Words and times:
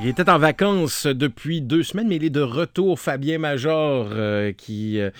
Il 0.00 0.08
était 0.08 0.28
en 0.28 0.38
vacances 0.38 1.06
depuis 1.06 1.60
deux 1.60 1.84
semaines, 1.84 2.08
mais 2.08 2.16
il 2.16 2.24
est 2.24 2.30
de 2.30 2.40
retour, 2.40 2.98
Fabien 2.98 3.38
Major, 3.38 4.08
euh, 4.10 4.50
qui 4.50 4.98
euh, 4.98 5.10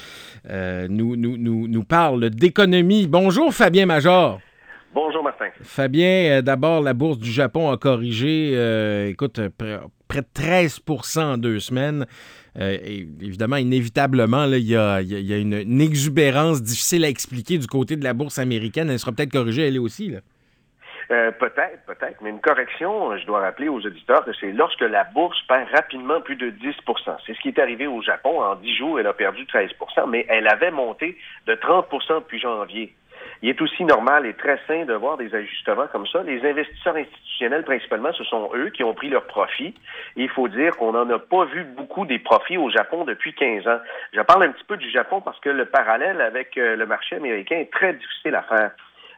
euh, 0.50 0.88
nous, 0.90 1.14
nous, 1.14 1.36
nous, 1.36 1.68
nous, 1.68 1.84
parle 1.84 2.28
d'économie. 2.30 3.06
Bonjour, 3.06 3.54
Fabien 3.54 3.86
Major. 3.86 4.40
Bonjour, 4.92 5.22
Martin. 5.22 5.46
Fabien, 5.62 6.42
d'abord, 6.42 6.82
la 6.82 6.92
bourse 6.92 7.18
du 7.18 7.30
Japon 7.30 7.70
a 7.70 7.76
corrigé, 7.76 9.08
écoute, 9.08 9.40
près 10.08 10.22
de 10.22 10.26
13 10.34 10.80
en 11.18 11.38
deux 11.38 11.60
semaines. 11.60 12.06
Et 12.58 13.06
évidemment, 13.20 13.56
inévitablement, 13.56 14.44
il 14.46 14.58
y 14.58 14.76
a, 14.76 15.02
y 15.02 15.32
a 15.32 15.38
une, 15.38 15.54
une, 15.54 15.80
exubérance 15.80 16.62
difficile 16.62 17.04
à 17.04 17.08
expliquer 17.08 17.58
du 17.58 17.66
côté 17.68 17.96
de 17.96 18.04
la 18.04 18.12
bourse 18.12 18.38
américaine. 18.38 18.90
Elle 18.90 18.98
sera 18.98 19.12
peut-être 19.12 19.32
corrigée, 19.32 19.68
elle 19.68 19.78
aussi. 19.78 20.10
Là. 20.10 20.20
Euh, 21.10 21.30
peut-être, 21.32 21.84
peut-être, 21.86 22.20
mais 22.22 22.30
une 22.30 22.40
correction, 22.40 23.16
je 23.16 23.26
dois 23.26 23.40
rappeler 23.40 23.68
aux 23.68 23.84
auditeurs 23.84 24.24
que 24.24 24.32
c'est 24.40 24.52
lorsque 24.52 24.80
la 24.80 25.04
bourse 25.04 25.40
perd 25.48 25.68
rapidement 25.70 26.20
plus 26.20 26.36
de 26.36 26.50
10% 26.50 27.16
C'est 27.26 27.34
ce 27.34 27.40
qui 27.40 27.48
est 27.48 27.58
arrivé 27.58 27.86
au 27.86 28.00
Japon. 28.02 28.40
En 28.40 28.54
10 28.56 28.76
jours, 28.76 29.00
elle 29.00 29.06
a 29.06 29.12
perdu 29.12 29.44
13% 29.44 30.08
mais 30.08 30.26
elle 30.28 30.48
avait 30.48 30.70
monté 30.70 31.18
de 31.46 31.54
30% 31.54 32.20
depuis 32.20 32.40
janvier. 32.40 32.94
Il 33.42 33.50
est 33.50 33.60
aussi 33.60 33.84
normal 33.84 34.26
et 34.26 34.34
très 34.34 34.58
sain 34.66 34.84
de 34.84 34.94
voir 34.94 35.16
des 35.16 35.34
ajustements 35.34 35.86
comme 35.92 36.06
ça. 36.06 36.22
Les 36.22 36.44
investisseurs 36.48 36.96
institutionnels, 36.96 37.64
principalement, 37.64 38.12
ce 38.12 38.24
sont 38.24 38.50
eux 38.54 38.70
qui 38.70 38.82
ont 38.84 38.94
pris 38.94 39.10
leurs 39.10 39.26
profits. 39.26 39.74
il 40.16 40.28
faut 40.28 40.48
dire 40.48 40.76
qu'on 40.76 40.92
n'en 40.92 41.08
a 41.10 41.18
pas 41.18 41.44
vu 41.44 41.64
beaucoup 41.64 42.06
des 42.06 42.18
profits 42.18 42.56
au 42.56 42.70
Japon 42.70 43.04
depuis 43.04 43.34
15 43.34 43.66
ans. 43.66 43.80
Je 44.12 44.20
parle 44.22 44.44
un 44.44 44.52
petit 44.52 44.64
peu 44.64 44.76
du 44.76 44.90
Japon 44.90 45.20
parce 45.20 45.38
que 45.40 45.50
le 45.50 45.66
parallèle 45.66 46.20
avec 46.20 46.56
euh, 46.56 46.76
le 46.76 46.86
marché 46.86 47.16
américain 47.16 47.56
est 47.56 47.72
très 47.72 47.92
difficile 47.94 48.34
à 48.34 48.42
faire. 48.42 48.70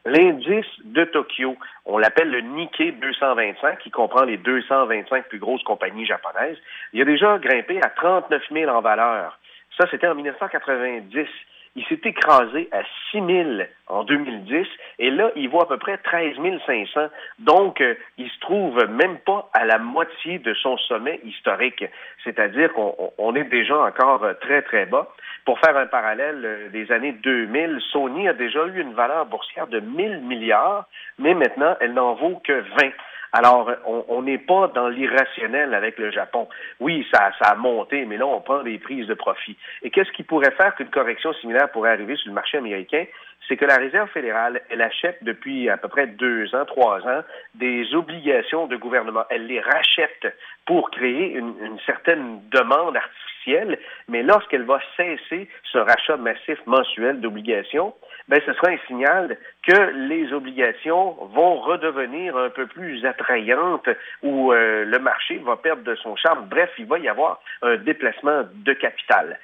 L'indice 0.07 0.65
de 0.85 1.03
Tokyo, 1.03 1.57
on 1.85 1.97
l'appelle 1.97 2.31
le 2.31 2.39
Nikkei 2.39 2.93
225, 2.93 3.79
qui 3.79 3.91
comprend 3.91 4.23
les 4.23 4.37
225 4.37 5.27
plus 5.27 5.37
grosses 5.37 5.63
compagnies 5.63 6.05
japonaises, 6.05 6.55
il 6.93 7.01
a 7.01 7.03
déjà 7.03 7.37
grimpé 7.39 7.81
à 7.83 7.89
39 7.89 8.41
000 8.49 8.71
en 8.71 8.79
valeur. 8.79 9.37
Ça, 9.77 9.85
c'était 9.91 10.07
en 10.07 10.15
1990. 10.15 11.27
Il 11.75 11.85
s'est 11.85 12.01
écrasé 12.05 12.67
à 12.71 12.81
6 13.11 13.23
000 13.23 13.49
en 13.85 14.03
2010 14.03 14.65
et 14.97 15.11
là, 15.11 15.29
il 15.35 15.47
vaut 15.47 15.61
à 15.61 15.67
peu 15.67 15.77
près 15.77 15.99
13 15.99 16.35
500. 16.65 17.01
Donc, 17.37 17.81
euh, 17.81 17.93
il 18.17 18.27
se 18.31 18.39
trouve 18.39 18.83
même 18.87 19.19
pas 19.19 19.47
à 19.53 19.63
la 19.63 19.77
moitié 19.77 20.39
de 20.39 20.55
son 20.55 20.75
sommet 20.77 21.19
historique. 21.23 21.85
C'est-à-dire 22.23 22.73
qu'on 22.73 23.35
est 23.35 23.43
déjà 23.43 23.77
encore 23.77 24.25
très, 24.41 24.63
très 24.63 24.87
bas. 24.87 25.07
Pour 25.45 25.59
faire 25.59 25.77
un 25.77 25.85
parallèle 25.85 26.43
euh, 26.43 26.69
des 26.69 26.91
années 26.91 27.11
2000, 27.11 27.79
Sony 27.91 28.27
a 28.27 28.33
déjà 28.33 28.65
eu 28.65 28.81
une 28.81 28.93
valeur 28.93 29.27
boursière 29.27 29.67
de 29.67 29.79
1000 29.79 30.21
milliards, 30.21 30.85
mais 31.19 31.35
maintenant, 31.35 31.77
elle 31.79 31.93
n'en 31.93 32.15
vaut 32.15 32.41
que 32.43 32.53
20. 32.81 32.91
Alors, 33.33 33.69
on 33.85 34.21
n'est 34.21 34.37
pas 34.37 34.67
dans 34.73 34.87
l'irrationnel 34.87 35.73
avec 35.73 35.97
le 35.97 36.11
Japon. 36.11 36.47
Oui, 36.79 37.05
ça, 37.13 37.31
a 37.41 37.55
monté, 37.55 38.05
mais 38.05 38.17
là, 38.17 38.25
on 38.25 38.41
prend 38.41 38.63
des 38.63 38.77
prises 38.79 39.07
de 39.07 39.13
profit. 39.13 39.57
Et 39.83 39.89
qu'est-ce 39.89 40.11
qui 40.11 40.23
pourrait 40.23 40.51
faire 40.51 40.75
qu'une 40.75 40.89
correction 40.89 41.33
similaire 41.33 41.69
pourrait 41.71 41.91
arriver 41.91 42.15
sur 42.15 42.29
le 42.29 42.35
marché 42.35 42.57
américain? 42.57 43.05
C'est 43.47 43.55
que 43.55 43.65
la 43.65 43.77
Réserve 43.77 44.09
fédérale, 44.09 44.61
elle 44.69 44.81
achète 44.81 45.23
depuis 45.23 45.69
à 45.69 45.77
peu 45.77 45.87
près 45.87 46.07
deux 46.07 46.53
ans, 46.53 46.65
trois 46.65 46.99
ans, 47.07 47.23
des 47.55 47.93
obligations 47.95 48.67
de 48.67 48.75
gouvernement. 48.75 49.23
Elle 49.29 49.47
les 49.47 49.61
rachète 49.61 50.35
pour 50.65 50.91
créer 50.91 51.33
une, 51.33 51.79
certaine 51.85 52.41
demande 52.51 52.97
artificielle, 52.97 53.79
mais 54.09 54.21
lorsqu'elle 54.23 54.63
va 54.63 54.79
cesser 54.97 55.47
ce 55.71 55.77
rachat 55.77 56.17
massif 56.17 56.59
mensuel 56.65 57.21
d'obligations, 57.21 57.93
ben, 58.27 58.41
ce 58.45 58.51
sera 58.51 58.71
un 58.71 58.77
signal 58.87 59.37
que 59.65 59.91
les 60.09 60.33
obligations 60.33 61.13
vont 61.33 61.61
redevenir 61.61 62.35
un 62.35 62.49
peu 62.49 62.67
plus 62.67 63.05
attrayantes 63.05 63.87
ou 64.23 64.51
euh, 64.51 64.83
le 64.83 64.99
marché 64.99 65.37
va 65.37 65.55
perdre 65.55 65.83
de 65.83 65.95
son 65.95 66.17
charme. 66.17 66.47
Bref, 66.49 66.69
il 66.77 66.85
va 66.85 66.99
y 66.99 67.07
avoir 67.07 67.39
un 67.61 67.77
déplacement 67.77 68.43
de 68.53 68.73
capital. 68.73 69.39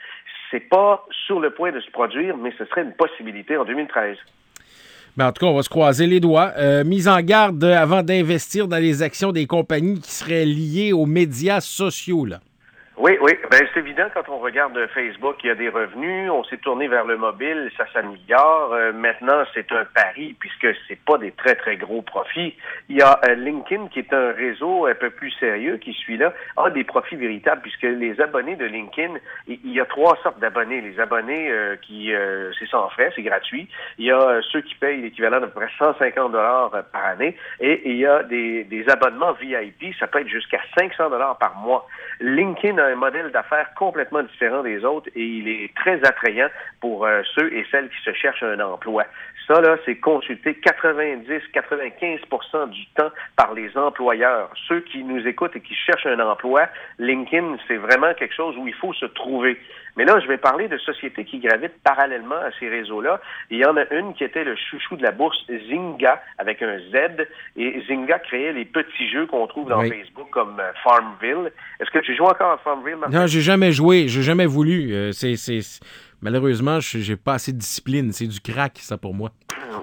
C'est 0.51 0.69
pas 0.69 1.05
sur 1.25 1.39
le 1.39 1.51
point 1.51 1.71
de 1.71 1.79
se 1.79 1.89
produire, 1.91 2.37
mais 2.37 2.53
ce 2.57 2.65
serait 2.65 2.83
une 2.83 2.93
possibilité 2.93 3.57
en 3.57 3.65
2013. 3.65 4.17
Ben 5.15 5.27
en 5.27 5.31
tout 5.31 5.45
cas, 5.45 5.51
on 5.51 5.55
va 5.55 5.61
se 5.61 5.69
croiser 5.69 6.07
les 6.07 6.19
doigts. 6.19 6.53
Euh, 6.57 6.83
mise 6.83 7.07
en 7.07 7.21
garde 7.21 7.63
avant 7.63 8.01
d'investir 8.01 8.67
dans 8.67 8.77
les 8.77 9.03
actions 9.03 9.31
des 9.31 9.45
compagnies 9.45 9.99
qui 9.99 10.11
seraient 10.11 10.45
liées 10.45 10.91
aux 10.91 11.05
médias 11.05 11.61
sociaux. 11.61 12.25
Là. 12.25 12.39
Oui, 12.95 13.17
oui. 13.21 13.31
Ben, 13.49 13.67
c'est 13.73 13.79
évident 13.79 14.05
quand 14.13 14.29
on 14.29 14.37
regarde 14.37 14.77
Facebook, 14.93 15.37
il 15.43 15.47
y 15.47 15.49
a 15.49 15.55
des 15.55 15.69
revenus. 15.69 16.29
On 16.29 16.43
s'est 16.43 16.57
tourné 16.57 16.87
vers 16.87 17.05
le 17.05 17.17
mobile, 17.17 17.71
ça 17.75 17.85
s'améliore. 17.91 18.71
Euh, 18.71 18.93
maintenant, 18.93 19.43
c'est 19.55 19.71
un 19.71 19.83
pari 19.83 20.35
puisque 20.39 20.67
c'est 20.87 20.99
pas 21.03 21.17
des 21.17 21.31
très, 21.31 21.55
très 21.55 21.75
gros 21.75 22.03
profits. 22.03 22.55
Il 22.89 22.97
y 22.97 23.01
a 23.01 23.19
euh, 23.27 23.33
LinkedIn 23.33 23.87
qui 23.87 23.97
est 23.97 24.13
un 24.13 24.31
réseau 24.33 24.85
un 24.85 24.93
peu 24.93 25.09
plus 25.09 25.31
sérieux 25.39 25.77
qui 25.77 25.93
suit 25.93 26.17
là, 26.17 26.35
a 26.55 26.69
des 26.69 26.83
profits 26.83 27.15
véritables 27.15 27.63
puisque 27.63 27.81
les 27.81 28.21
abonnés 28.21 28.57
de 28.57 28.65
LinkedIn, 28.65 29.15
il 29.47 29.73
y 29.73 29.79
a 29.79 29.85
trois 29.85 30.15
sortes 30.21 30.39
d'abonnés. 30.39 30.79
Les 30.81 30.99
abonnés 30.99 31.49
euh, 31.49 31.75
qui, 31.77 32.11
c'est 32.59 32.67
sans 32.67 32.89
frais, 32.89 33.11
c'est 33.15 33.23
gratuit. 33.23 33.67
Il 33.97 34.05
y 34.05 34.11
a 34.11 34.39
ceux 34.51 34.61
qui 34.61 34.75
payent 34.75 35.01
l'équivalent 35.01 35.39
d'à 35.39 35.47
peu 35.47 35.61
près 35.61 35.69
150 35.79 36.31
dollars 36.31 36.69
par 36.91 37.05
année 37.05 37.35
et, 37.59 37.89
il 37.89 37.97
y 37.97 38.05
a 38.05 38.21
des, 38.21 38.63
des 38.65 38.87
abonnements 38.87 39.33
VIP, 39.33 39.95
ça 39.99 40.05
peut 40.05 40.19
être 40.19 40.27
jusqu'à 40.27 40.59
500 40.77 41.09
dollars 41.09 41.39
par 41.39 41.55
mois. 41.55 41.87
LinkedIn 42.19 42.82
un 42.83 42.95
modèle 42.95 43.31
d'affaires 43.31 43.73
complètement 43.75 44.23
différent 44.23 44.63
des 44.63 44.83
autres 44.83 45.09
et 45.15 45.23
il 45.23 45.47
est 45.47 45.73
très 45.75 46.03
attrayant 46.05 46.49
pour 46.81 47.05
euh, 47.05 47.21
ceux 47.35 47.53
et 47.53 47.65
celles 47.71 47.89
qui 47.89 48.01
se 48.03 48.13
cherchent 48.13 48.43
un 48.43 48.59
emploi. 48.59 49.05
Ça, 49.47 49.59
là, 49.59 49.77
c'est 49.85 49.97
consulté 49.97 50.57
90-95% 50.63 52.69
du 52.69 52.85
temps 52.95 53.11
par 53.35 53.53
les 53.53 53.75
employeurs. 53.77 54.49
Ceux 54.67 54.79
qui 54.81 55.03
nous 55.03 55.27
écoutent 55.27 55.55
et 55.55 55.61
qui 55.61 55.75
cherchent 55.75 56.05
un 56.05 56.19
emploi, 56.19 56.67
LinkedIn, 56.97 57.57
c'est 57.67 57.77
vraiment 57.77 58.13
quelque 58.13 58.33
chose 58.33 58.55
où 58.57 58.67
il 58.67 58.75
faut 58.75 58.93
se 58.93 59.05
trouver. 59.05 59.59
Mais 59.95 60.05
là, 60.05 60.19
je 60.19 60.27
vais 60.27 60.37
parler 60.37 60.67
de 60.67 60.77
sociétés 60.77 61.23
qui 61.23 61.39
gravitent 61.39 61.77
parallèlement 61.83 62.35
à 62.35 62.49
ces 62.59 62.67
réseaux-là. 62.67 63.21
Il 63.51 63.59
y 63.59 63.65
en 63.65 63.77
a 63.77 63.85
une 63.93 64.15
qui 64.15 64.23
était 64.23 64.43
le 64.43 64.55
chouchou 64.55 64.95
de 64.95 65.03
la 65.03 65.11
bourse, 65.11 65.37
Zynga, 65.47 66.21
avec 66.39 66.63
un 66.63 66.79
Z. 66.79 67.27
Et 67.57 67.83
Zynga 67.87 68.17
créait 68.19 68.53
les 68.53 68.65
petits 68.65 69.09
jeux 69.11 69.27
qu'on 69.27 69.45
trouve 69.45 69.69
dans 69.69 69.81
Facebook 69.81 70.29
comme 70.31 70.59
euh, 70.59 70.71
Farmville. 70.83 71.51
Est-ce 71.79 71.91
que 71.91 71.99
tu 71.99 72.15
joues 72.15 72.25
encore 72.25 72.53
à 72.53 72.57
Farmville, 72.57 72.95
Martin? 72.95 73.19
Non, 73.19 73.27
j'ai 73.27 73.41
jamais 73.41 73.71
joué. 73.71 74.07
J'ai 74.07 74.23
jamais 74.23 74.47
voulu. 74.47 74.93
Euh, 74.93 75.11
c'est, 75.11 75.35
c'est... 75.35 75.61
Malheureusement, 76.23 76.79
j'ai 76.79 77.17
pas 77.17 77.33
assez 77.33 77.51
de 77.51 77.57
discipline. 77.57 78.13
C'est 78.13 78.27
du 78.27 78.39
crack, 78.39 78.79
ça, 78.81 78.97
pour 78.97 79.13
moi. 79.13 79.33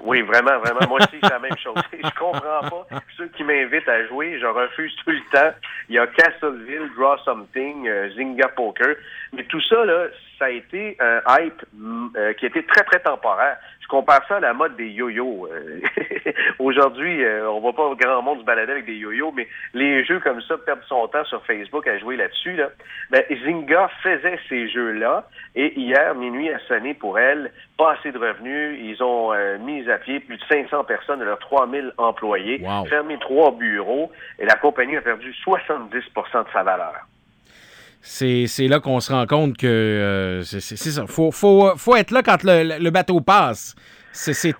Oui, 0.03 0.21
vraiment, 0.21 0.57
vraiment. 0.59 0.87
Moi 0.87 0.99
aussi, 0.99 1.19
c'est 1.21 1.29
la 1.29 1.39
même 1.39 1.57
chose. 1.57 1.75
Je 1.93 2.19
comprends 2.19 2.61
pas. 2.61 2.87
Ceux 3.17 3.27
qui 3.27 3.43
m'invitent 3.43 3.87
à 3.87 4.07
jouer, 4.07 4.39
je 4.39 4.45
refuse 4.45 4.95
tout 5.05 5.11
le 5.11 5.21
temps. 5.31 5.55
Il 5.89 5.95
y 5.95 5.99
a 5.99 6.07
Castleville, 6.07 6.89
Draw 6.97 7.17
Something, 7.23 7.87
euh, 7.87 8.09
Zynga 8.15 8.47
Poker. 8.49 8.95
Mais 9.33 9.43
tout 9.43 9.61
ça, 9.61 9.85
là, 9.85 10.07
ça 10.39 10.45
a 10.45 10.49
été 10.49 10.97
un 10.99 11.21
hype 11.37 11.61
euh, 12.17 12.33
qui 12.33 12.45
été 12.45 12.63
très, 12.65 12.83
très 12.83 12.99
temporaire 12.99 13.57
compare 13.91 14.25
ça 14.29 14.37
à 14.37 14.39
la 14.39 14.53
mode 14.53 14.77
des 14.77 14.87
yo-yo. 14.87 15.49
Euh, 15.51 15.81
aujourd'hui, 16.59 17.25
on 17.45 17.59
voit 17.59 17.73
pas 17.73 17.93
grand 17.99 18.21
monde 18.21 18.39
se 18.39 18.45
balader 18.45 18.71
avec 18.71 18.85
des 18.85 18.95
yo-yo, 18.95 19.33
mais 19.35 19.49
les 19.73 20.05
jeux 20.05 20.21
comme 20.21 20.41
ça 20.43 20.57
perdent 20.59 20.83
son 20.87 21.09
temps 21.09 21.25
sur 21.25 21.45
Facebook 21.45 21.85
à 21.87 21.99
jouer 21.99 22.15
là-dessus. 22.15 22.55
Là. 22.55 22.69
Ben, 23.09 23.21
Zynga 23.43 23.89
faisait 24.01 24.39
ces 24.47 24.69
jeux-là 24.69 25.27
et 25.55 25.77
hier, 25.77 26.15
minuit 26.15 26.49
a 26.53 26.59
sonné 26.69 26.93
pour 26.93 27.19
elle, 27.19 27.51
pas 27.77 27.95
assez 27.99 28.13
de 28.13 28.17
revenus. 28.17 28.79
Ils 28.81 29.03
ont 29.03 29.33
mis 29.59 29.83
à 29.91 29.97
pied 29.97 30.19
plus 30.19 30.37
de 30.37 30.43
500 30.49 30.83
personnes 30.85 31.19
de 31.19 31.25
leurs 31.25 31.39
3000 31.39 31.93
employés, 31.97 32.63
fermé 32.89 33.17
trois 33.19 33.51
bureaux 33.51 34.11
et 34.39 34.45
la 34.45 34.55
compagnie 34.55 34.97
a 34.97 35.01
perdu 35.01 35.33
70 35.33 35.93
de 35.93 36.03
sa 36.53 36.63
valeur 36.63 37.07
c'est 38.01 38.67
là 38.67 38.79
qu'on 38.79 38.99
se 38.99 39.11
rend 39.11 39.25
compte 39.25 39.57
que 39.57 39.67
euh, 39.67 40.41
c'est 40.43 40.61
ça. 40.61 41.05
Faut, 41.07 41.31
faut, 41.31 41.75
faut 41.77 41.95
être 41.95 42.11
là 42.11 42.23
quand 42.23 42.43
le, 42.43 42.89
bateau 42.89 43.21
passe. 43.21 43.75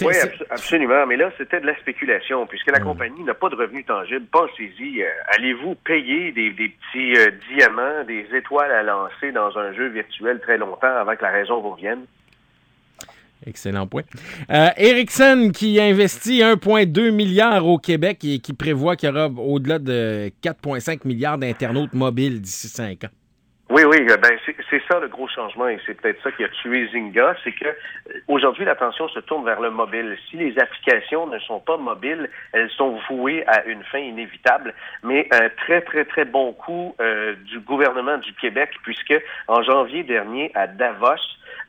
oui, 0.01 0.15
absolument. 0.49 1.05
Mais 1.07 1.17
là, 1.17 1.31
c'était 1.37 1.59
de 1.59 1.65
la 1.65 1.77
spéculation, 1.79 2.45
puisque 2.47 2.71
la 2.71 2.79
compagnie 2.79 3.23
n'a 3.23 3.33
pas 3.33 3.49
de 3.49 3.55
revenus 3.55 3.85
tangibles. 3.85 4.25
Pensez-y. 4.31 5.03
Euh, 5.03 5.07
allez-vous 5.35 5.75
payer 5.75 6.31
des, 6.31 6.51
petits 6.51 7.15
euh, 7.17 7.31
diamants, 7.49 8.03
des 8.07 8.25
étoiles 8.33 8.71
à 8.71 8.83
lancer 8.83 9.31
dans 9.31 9.57
un 9.57 9.73
jeu 9.73 9.87
virtuel 9.87 10.39
très 10.39 10.57
longtemps 10.57 10.95
avant 10.95 11.15
que 11.15 11.23
la 11.23 11.31
raison 11.31 11.59
vous 11.61 11.71
revienne? 11.71 12.05
Excellent 13.45 13.87
point. 13.87 14.03
Ericsson 14.49 15.51
qui 15.53 15.79
investit 15.79 16.41
1,2 16.41 17.11
milliard 17.11 17.65
au 17.65 17.77
Québec 17.79 18.23
et 18.23 18.39
qui 18.39 18.53
prévoit 18.53 18.95
qu'il 18.95 19.09
y 19.09 19.11
aura 19.11 19.27
au-delà 19.27 19.79
de 19.79 20.31
4,5 20.43 20.99
milliards 21.05 21.37
d'internautes 21.37 21.93
mobiles 21.93 22.39
d'ici 22.41 22.67
5 22.67 23.05
ans. 23.05 23.09
Oui, 23.73 23.83
oui, 23.85 24.05
euh, 24.09 24.17
ben 24.17 24.37
c'est 24.45 24.81
ça 24.91 24.99
le 24.99 25.07
gros 25.07 25.29
changement 25.29 25.69
et 25.69 25.79
c'est 25.85 25.93
peut-être 25.93 26.21
ça 26.21 26.31
qui 26.33 26.43
a 26.43 26.49
tué 26.49 26.89
Zynga, 26.91 27.37
c'est 27.41 27.53
que 27.53 27.67
euh, 27.67 28.19
aujourd'hui 28.27 28.65
l'attention 28.65 29.07
se 29.07 29.21
tourne 29.21 29.45
vers 29.45 29.61
le 29.61 29.69
mobile. 29.69 30.17
Si 30.29 30.35
les 30.35 30.59
applications 30.59 31.25
ne 31.27 31.39
sont 31.39 31.61
pas 31.61 31.77
mobiles, 31.77 32.29
elles 32.51 32.69
sont 32.71 32.99
vouées 33.09 33.45
à 33.47 33.63
une 33.63 33.81
fin 33.85 33.99
inévitable. 33.99 34.73
Mais 35.03 35.25
un 35.31 35.47
très 35.47 35.79
très 35.83 36.03
très 36.03 36.25
bon 36.25 36.51
coup 36.51 36.93
euh, 36.99 37.33
du 37.45 37.61
gouvernement 37.61 38.17
du 38.17 38.33
Québec, 38.33 38.71
puisque 38.83 39.15
en 39.47 39.63
janvier 39.63 40.03
dernier 40.03 40.51
à 40.53 40.67
Davos, 40.67 41.15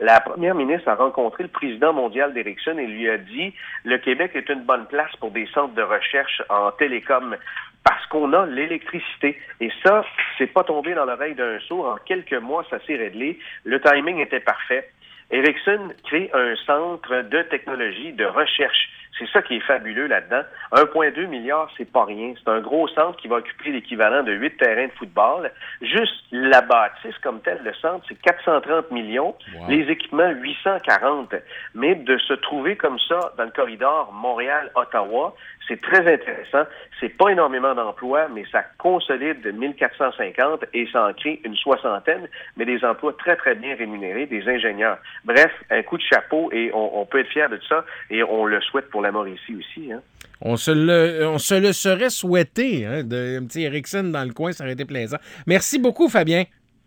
la 0.00 0.18
première 0.18 0.56
ministre 0.56 0.88
a 0.88 0.96
rencontré 0.96 1.44
le 1.44 1.50
président 1.50 1.92
mondial 1.92 2.34
d'Ericsson 2.34 2.78
et 2.78 2.86
lui 2.86 3.08
a 3.08 3.16
dit 3.16 3.54
le 3.84 3.98
Québec 3.98 4.32
est 4.34 4.48
une 4.48 4.62
bonne 4.62 4.86
place 4.86 5.14
pour 5.20 5.30
des 5.30 5.46
centres 5.54 5.74
de 5.74 5.82
recherche 5.82 6.42
en 6.48 6.72
télécom 6.72 7.36
parce 7.84 8.04
qu'on 8.06 8.32
a 8.32 8.46
l'électricité. 8.46 9.38
Et 9.60 9.70
ça, 9.82 10.04
c'est 10.38 10.46
pas 10.46 10.64
tombé 10.64 10.94
dans 10.94 11.04
l'oreille 11.04 11.34
d'un 11.34 11.58
sourd. 11.60 11.86
En 11.86 11.96
quelques 11.96 12.34
mois, 12.34 12.64
ça 12.70 12.78
s'est 12.86 12.96
réglé. 12.96 13.38
Le 13.64 13.80
timing 13.80 14.18
était 14.18 14.40
parfait. 14.40 14.88
Ericsson 15.30 15.92
crée 16.04 16.30
un 16.34 16.54
centre 16.66 17.22
de 17.22 17.42
technologie, 17.42 18.12
de 18.12 18.26
recherche. 18.26 18.90
C'est 19.18 19.28
ça 19.28 19.42
qui 19.42 19.56
est 19.56 19.60
fabuleux 19.60 20.06
là-dedans. 20.06 20.42
1,2 20.72 21.26
milliard, 21.26 21.70
c'est 21.76 21.90
pas 21.90 22.04
rien. 22.04 22.32
C'est 22.36 22.50
un 22.50 22.60
gros 22.60 22.88
centre 22.88 23.16
qui 23.18 23.28
va 23.28 23.36
occuper 23.36 23.70
l'équivalent 23.70 24.22
de 24.22 24.32
8 24.32 24.56
terrains 24.56 24.86
de 24.86 24.92
football. 24.92 25.50
Juste 25.82 26.24
la 26.32 26.62
bâtisse 26.62 27.16
comme 27.22 27.40
telle, 27.42 27.60
le 27.62 27.74
centre, 27.74 28.04
c'est 28.08 28.20
430 28.20 28.90
millions. 28.90 29.34
Les 29.68 29.90
équipements, 29.90 30.30
840. 30.30 31.34
Mais 31.74 31.94
de 31.94 32.16
se 32.18 32.32
trouver 32.32 32.76
comme 32.76 32.98
ça 33.00 33.32
dans 33.36 33.44
le 33.44 33.50
corridor 33.50 34.12
Montréal-Ottawa, 34.12 35.34
c'est 35.68 35.80
très 35.80 36.00
intéressant. 36.12 36.64
C'est 37.00 37.16
pas 37.16 37.30
énormément 37.30 37.74
d'emplois, 37.74 38.28
mais 38.28 38.44
ça 38.50 38.62
consolide 38.78 39.44
1450 39.44 40.64
et 40.72 40.86
ça 40.92 41.08
en 41.08 41.12
crée 41.12 41.40
une 41.44 41.56
soixantaine, 41.56 42.28
mais 42.56 42.64
des 42.64 42.84
emplois 42.84 43.12
très, 43.14 43.36
très 43.36 43.54
bien 43.54 43.74
rémunérés, 43.76 44.26
des 44.26 44.48
ingénieurs. 44.48 44.98
Bref, 45.24 45.52
un 45.70 45.82
coup 45.82 45.98
de 45.98 46.02
chapeau 46.02 46.50
et 46.52 46.70
on, 46.74 47.04
peut 47.06 47.20
être 47.20 47.28
fier 47.28 47.48
de 47.48 47.58
ça 47.68 47.84
et 48.10 48.22
on 48.22 48.44
le 48.46 48.60
souhaite 48.60 48.90
pour 49.02 49.06
la 49.06 49.12
Mauricie 49.12 49.56
aussi. 49.56 49.92
Hein. 49.92 50.00
On 50.40 50.56
se, 50.56 50.70
le, 50.70 51.26
on 51.26 51.38
se 51.38 51.54
le 51.54 51.72
serait 51.72 52.10
souhaité, 52.10 52.86
hein, 52.86 53.02
de 53.02 53.38
un 53.40 53.44
petit 53.46 53.62
Ericsson 53.62 54.04
dans 54.04 54.24
le 54.24 54.32
coin, 54.32 54.52
ça 54.52 54.64
aurait 54.64 54.74
été 54.74 54.84
plaisant. 54.84 55.18
Merci 55.46 55.78
beaucoup, 55.78 56.08
Fabien. 56.08 56.44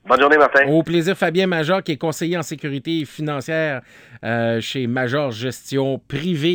Bonne 0.07 0.19
journée, 0.19 0.37
Martin. 0.37 0.67
Au 0.67 0.83
plaisir, 0.83 1.17
Fabien 1.17 1.47
Major, 1.47 1.81
qui 1.81 1.93
est 1.93 1.97
conseiller 1.97 2.37
en 2.37 2.43
sécurité 2.43 3.05
financière 3.05 3.81
euh, 4.23 4.61
chez 4.61 4.87
Major 4.87 5.31
Gestion 5.31 5.99
Privée. 6.07 6.53